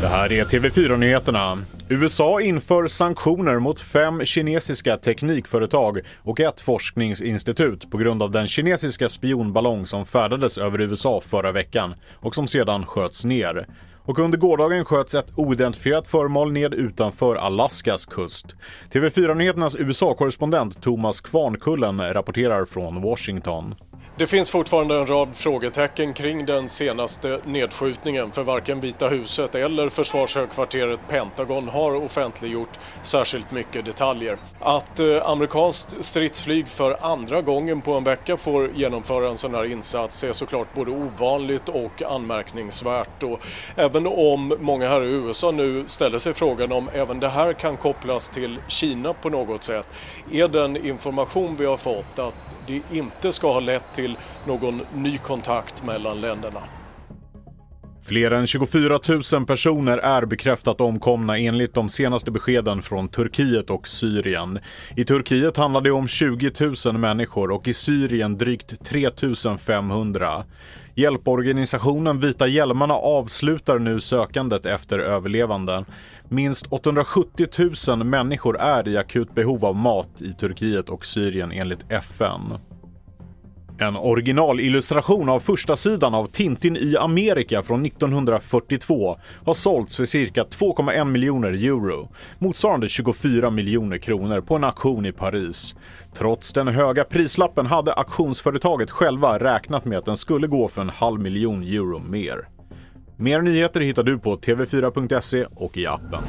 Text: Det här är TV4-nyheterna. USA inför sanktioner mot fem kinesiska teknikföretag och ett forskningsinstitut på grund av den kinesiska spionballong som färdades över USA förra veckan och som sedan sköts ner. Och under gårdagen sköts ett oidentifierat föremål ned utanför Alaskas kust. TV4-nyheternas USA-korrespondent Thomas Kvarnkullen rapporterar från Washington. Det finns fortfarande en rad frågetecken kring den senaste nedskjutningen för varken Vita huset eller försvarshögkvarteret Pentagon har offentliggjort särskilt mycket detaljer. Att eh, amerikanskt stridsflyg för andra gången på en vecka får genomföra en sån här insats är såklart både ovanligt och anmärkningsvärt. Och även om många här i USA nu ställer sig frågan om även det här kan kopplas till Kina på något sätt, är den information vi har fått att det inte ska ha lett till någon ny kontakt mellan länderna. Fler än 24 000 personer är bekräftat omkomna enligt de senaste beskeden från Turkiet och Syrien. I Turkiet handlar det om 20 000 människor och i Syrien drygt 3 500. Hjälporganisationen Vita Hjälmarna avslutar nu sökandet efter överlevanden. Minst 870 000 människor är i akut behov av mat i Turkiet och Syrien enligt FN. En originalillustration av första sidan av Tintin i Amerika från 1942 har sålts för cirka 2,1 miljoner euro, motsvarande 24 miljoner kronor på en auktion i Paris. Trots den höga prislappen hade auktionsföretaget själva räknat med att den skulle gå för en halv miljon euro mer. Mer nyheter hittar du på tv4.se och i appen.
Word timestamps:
Det 0.00 0.08
här 0.08 0.32
är 0.32 0.44
TV4-nyheterna. 0.44 1.58
USA 1.88 2.40
inför 2.40 2.86
sanktioner 2.86 3.58
mot 3.58 3.80
fem 3.80 4.24
kinesiska 4.24 4.96
teknikföretag 4.96 6.00
och 6.22 6.40
ett 6.40 6.60
forskningsinstitut 6.60 7.90
på 7.90 7.98
grund 7.98 8.22
av 8.22 8.30
den 8.30 8.46
kinesiska 8.46 9.08
spionballong 9.08 9.86
som 9.86 10.06
färdades 10.06 10.58
över 10.58 10.80
USA 10.80 11.20
förra 11.20 11.52
veckan 11.52 11.94
och 12.14 12.34
som 12.34 12.46
sedan 12.46 12.86
sköts 12.86 13.24
ner. 13.24 13.66
Och 14.06 14.18
under 14.18 14.38
gårdagen 14.38 14.84
sköts 14.84 15.14
ett 15.14 15.32
oidentifierat 15.36 16.08
föremål 16.08 16.52
ned 16.52 16.74
utanför 16.74 17.36
Alaskas 17.36 18.06
kust. 18.06 18.54
TV4-nyheternas 18.92 19.76
USA-korrespondent 19.78 20.82
Thomas 20.82 21.20
Kvarnkullen 21.20 22.14
rapporterar 22.14 22.64
från 22.64 23.02
Washington. 23.02 23.74
Det 24.16 24.26
finns 24.26 24.50
fortfarande 24.50 24.96
en 24.96 25.06
rad 25.06 25.28
frågetecken 25.36 26.12
kring 26.12 26.46
den 26.46 26.68
senaste 26.68 27.40
nedskjutningen 27.44 28.32
för 28.32 28.42
varken 28.42 28.80
Vita 28.80 29.08
huset 29.08 29.54
eller 29.54 29.88
försvarshögkvarteret 29.88 31.00
Pentagon 31.08 31.68
har 31.68 31.94
offentliggjort 31.94 32.78
särskilt 33.02 33.50
mycket 33.50 33.84
detaljer. 33.84 34.38
Att 34.60 35.00
eh, 35.00 35.28
amerikanskt 35.28 36.04
stridsflyg 36.04 36.68
för 36.68 36.96
andra 37.00 37.42
gången 37.42 37.80
på 37.80 37.92
en 37.92 38.04
vecka 38.04 38.36
får 38.36 38.70
genomföra 38.74 39.28
en 39.28 39.38
sån 39.38 39.54
här 39.54 39.64
insats 39.64 40.24
är 40.24 40.32
såklart 40.32 40.74
både 40.74 40.90
ovanligt 40.90 41.68
och 41.68 42.02
anmärkningsvärt. 42.02 43.22
Och 43.22 43.46
även 43.76 44.06
om 44.06 44.56
många 44.60 44.88
här 44.88 45.02
i 45.02 45.10
USA 45.10 45.50
nu 45.50 45.84
ställer 45.86 46.18
sig 46.18 46.34
frågan 46.34 46.72
om 46.72 46.90
även 46.92 47.20
det 47.20 47.28
här 47.28 47.52
kan 47.52 47.76
kopplas 47.76 48.28
till 48.28 48.60
Kina 48.68 49.12
på 49.12 49.28
något 49.28 49.62
sätt, 49.62 49.88
är 50.32 50.48
den 50.48 50.86
information 50.86 51.56
vi 51.56 51.66
har 51.66 51.76
fått 51.76 52.18
att 52.18 52.53
det 52.66 52.82
inte 52.92 53.32
ska 53.32 53.52
ha 53.52 53.60
lett 53.60 53.94
till 53.94 54.16
någon 54.46 54.80
ny 54.94 55.18
kontakt 55.18 55.84
mellan 55.84 56.20
länderna. 56.20 56.60
Fler 58.06 58.30
än 58.30 58.46
24 58.46 58.98
000 59.32 59.46
personer 59.46 59.98
är 59.98 60.26
bekräftat 60.26 60.80
omkomna 60.80 61.38
enligt 61.38 61.74
de 61.74 61.88
senaste 61.88 62.30
beskeden 62.30 62.82
från 62.82 63.08
Turkiet 63.08 63.70
och 63.70 63.88
Syrien. 63.88 64.58
I 64.96 65.04
Turkiet 65.04 65.56
handlar 65.56 65.80
det 65.80 65.90
om 65.90 66.08
20 66.08 66.50
000 66.86 66.98
människor 66.98 67.50
och 67.50 67.68
i 67.68 67.74
Syrien 67.74 68.38
drygt 68.38 68.84
3 68.84 69.10
500. 69.66 70.44
Hjälporganisationen 70.96 72.20
Vita 72.20 72.46
Hjälmarna 72.46 72.94
avslutar 72.94 73.78
nu 73.78 74.00
sökandet 74.00 74.66
efter 74.66 74.98
överlevanden. 74.98 75.84
Minst 76.28 76.66
870 76.66 77.46
000 77.88 78.04
människor 78.04 78.60
är 78.60 78.88
i 78.88 78.96
akut 78.96 79.34
behov 79.34 79.64
av 79.64 79.76
mat 79.76 80.22
i 80.22 80.32
Turkiet 80.32 80.88
och 80.88 81.06
Syrien 81.06 81.52
enligt 81.52 81.92
FN. 81.92 82.40
En 83.78 83.96
originalillustration 83.96 85.28
av 85.28 85.40
första 85.40 85.76
sidan 85.76 86.14
av 86.14 86.26
Tintin 86.26 86.76
i 86.76 86.96
Amerika 86.96 87.62
från 87.62 87.86
1942 87.86 89.16
har 89.44 89.54
sålts 89.54 89.96
för 89.96 90.04
cirka 90.04 90.44
2,1 90.44 91.04
miljoner 91.04 91.52
euro, 91.52 92.08
motsvarande 92.38 92.88
24 92.88 93.50
miljoner 93.50 93.98
kronor 93.98 94.40
på 94.40 94.56
en 94.56 94.64
auktion 94.64 95.06
i 95.06 95.12
Paris. 95.12 95.74
Trots 96.14 96.52
den 96.52 96.68
höga 96.68 97.04
prislappen 97.04 97.66
hade 97.66 97.92
auktionsföretaget 97.92 98.90
själva 98.90 99.38
räknat 99.38 99.84
med 99.84 99.98
att 99.98 100.04
den 100.04 100.16
skulle 100.16 100.46
gå 100.46 100.68
för 100.68 100.82
en 100.82 100.90
halv 100.90 101.20
miljon 101.20 101.62
euro 101.62 101.98
mer. 101.98 102.48
Mer 103.16 103.40
nyheter 103.40 103.80
hittar 103.80 104.02
du 104.02 104.18
på 104.18 104.36
tv4.se 104.36 105.46
och 105.54 105.76
i 105.76 105.86
appen. 105.86 106.22